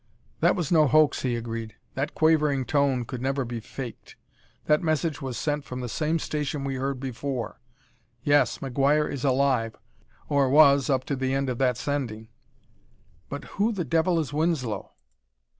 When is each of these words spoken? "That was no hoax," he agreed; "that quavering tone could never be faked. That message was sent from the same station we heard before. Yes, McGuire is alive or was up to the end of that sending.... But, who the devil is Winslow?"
"That 0.39 0.55
was 0.55 0.71
no 0.71 0.87
hoax," 0.87 1.21
he 1.21 1.35
agreed; 1.35 1.75
"that 1.93 2.15
quavering 2.15 2.65
tone 2.65 3.05
could 3.05 3.21
never 3.21 3.45
be 3.45 3.59
faked. 3.59 4.15
That 4.65 4.81
message 4.81 5.21
was 5.21 5.37
sent 5.37 5.63
from 5.63 5.81
the 5.81 5.87
same 5.87 6.17
station 6.17 6.63
we 6.63 6.73
heard 6.73 6.99
before. 6.99 7.61
Yes, 8.23 8.57
McGuire 8.57 9.07
is 9.07 9.23
alive 9.23 9.75
or 10.27 10.49
was 10.49 10.89
up 10.89 11.03
to 11.05 11.15
the 11.15 11.35
end 11.35 11.51
of 11.51 11.59
that 11.59 11.77
sending.... 11.77 12.29
But, 13.29 13.43
who 13.45 13.71
the 13.71 13.85
devil 13.85 14.19
is 14.19 14.33
Winslow?" 14.33 14.91